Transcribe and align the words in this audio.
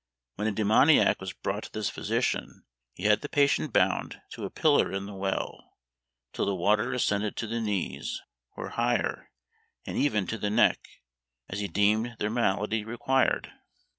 When 0.33 0.47
a 0.47 0.51
demoniac 0.51 1.19
was 1.21 1.31
brought 1.31 1.61
to 1.65 1.71
this 1.71 1.91
physician, 1.91 2.65
he 2.95 3.03
had 3.03 3.21
the 3.21 3.29
patient 3.29 3.71
bound 3.71 4.19
to 4.31 4.45
a 4.45 4.49
pillar 4.49 4.91
in 4.91 5.05
the 5.05 5.13
well, 5.13 5.73
till 6.33 6.47
the 6.47 6.55
water 6.55 6.91
ascended 6.91 7.35
to 7.35 7.45
the 7.45 7.61
knees, 7.61 8.19
or 8.57 8.69
higher, 8.69 9.29
and 9.85 9.99
even 9.99 10.25
to 10.25 10.39
the 10.39 10.49
neck, 10.49 10.87
as 11.47 11.59
he 11.59 11.67
deemed 11.67 12.15
their 12.17 12.31
malady 12.31 12.83
required. 12.83 13.51